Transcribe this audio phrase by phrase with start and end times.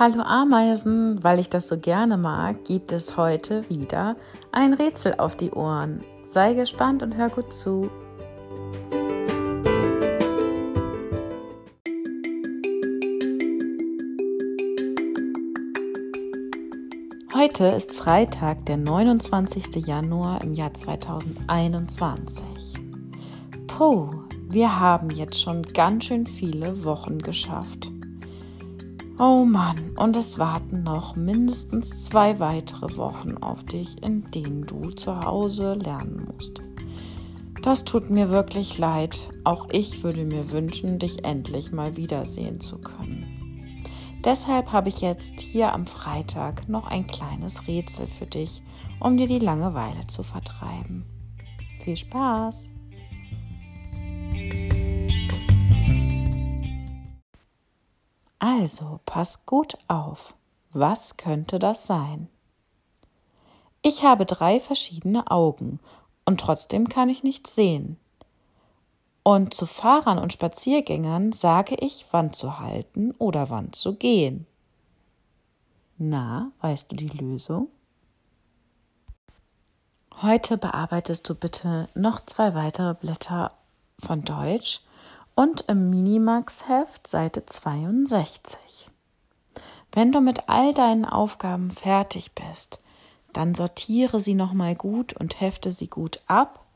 [0.00, 4.14] Hallo Ameisen, weil ich das so gerne mag, gibt es heute wieder
[4.52, 6.02] ein Rätsel auf die Ohren.
[6.22, 7.90] Sei gespannt und hör gut zu.
[17.34, 19.84] Heute ist Freitag, der 29.
[19.84, 22.44] Januar im Jahr 2021.
[23.66, 24.10] Puh,
[24.48, 27.90] wir haben jetzt schon ganz schön viele Wochen geschafft.
[29.20, 34.92] Oh Mann, und es warten noch mindestens zwei weitere Wochen auf dich, in denen du
[34.92, 36.62] zu Hause lernen musst.
[37.62, 39.30] Das tut mir wirklich leid.
[39.42, 43.26] Auch ich würde mir wünschen, dich endlich mal wiedersehen zu können.
[44.24, 48.62] Deshalb habe ich jetzt hier am Freitag noch ein kleines Rätsel für dich,
[49.00, 51.04] um dir die Langeweile zu vertreiben.
[51.82, 52.70] Viel Spaß!
[58.38, 60.34] Also, pass gut auf.
[60.72, 62.28] Was könnte das sein?
[63.82, 65.80] Ich habe drei verschiedene Augen
[66.24, 67.96] und trotzdem kann ich nichts sehen.
[69.22, 74.46] Und zu Fahrern und Spaziergängern sage ich, wann zu halten oder wann zu gehen.
[75.96, 77.68] Na, weißt du die Lösung?
[80.22, 83.52] Heute bearbeitest du bitte noch zwei weitere Blätter
[83.98, 84.80] von Deutsch
[85.38, 88.90] und im Minimax-Heft Seite 62.
[89.92, 92.80] Wenn du mit all deinen Aufgaben fertig bist,
[93.32, 96.66] dann sortiere sie nochmal gut und hefte sie gut ab,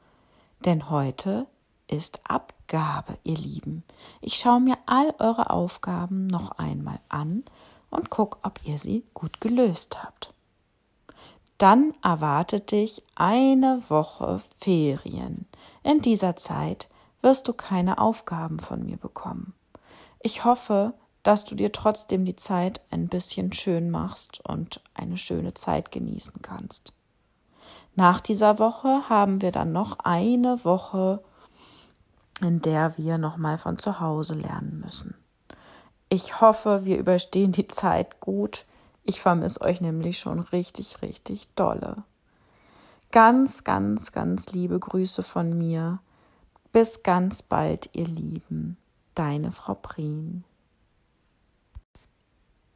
[0.64, 1.48] denn heute
[1.88, 3.82] ist Abgabe, ihr Lieben.
[4.20, 7.42] Ich schaue mir all eure Aufgaben noch einmal an
[7.90, 10.32] und guck, ob ihr sie gut gelöst habt.
[11.58, 15.46] Dann erwartet dich eine Woche Ferien.
[15.82, 16.86] In dieser Zeit
[17.22, 19.54] wirst du keine Aufgaben von mir bekommen.
[20.20, 25.54] Ich hoffe, dass du dir trotzdem die Zeit ein bisschen schön machst und eine schöne
[25.54, 26.92] Zeit genießen kannst.
[27.94, 31.22] Nach dieser Woche haben wir dann noch eine Woche,
[32.40, 35.14] in der wir nochmal von zu Hause lernen müssen.
[36.08, 38.66] Ich hoffe, wir überstehen die Zeit gut.
[39.02, 42.04] Ich vermisse euch nämlich schon richtig, richtig dolle.
[43.10, 46.00] Ganz, ganz, ganz liebe Grüße von mir.
[46.72, 48.78] Bis ganz bald, ihr Lieben.
[49.14, 50.44] Deine Frau Prien.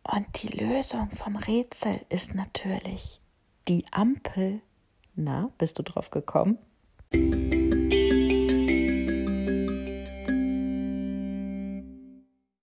[0.03, 3.21] Und die Lösung vom Rätsel ist natürlich
[3.69, 4.61] die Ampel.
[5.15, 6.59] Na, bist du drauf gekommen?